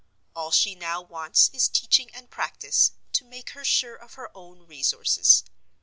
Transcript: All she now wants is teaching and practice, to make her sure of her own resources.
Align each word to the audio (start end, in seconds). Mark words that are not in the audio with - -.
All 0.35 0.49
she 0.49 0.73
now 0.73 0.99
wants 0.99 1.51
is 1.53 1.69
teaching 1.69 2.09
and 2.15 2.27
practice, 2.31 2.93
to 3.13 3.23
make 3.23 3.51
her 3.51 3.63
sure 3.63 3.93
of 3.95 4.15
her 4.15 4.35
own 4.35 4.65
resources. 4.65 5.43